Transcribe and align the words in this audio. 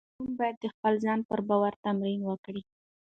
ماشوم 0.09 0.29
باید 0.39 0.55
د 0.59 0.65
خپل 0.73 0.93
ځان 1.05 1.19
پر 1.29 1.39
باور 1.49 1.73
تمرین 1.85 2.19
وکړي. 2.25 2.61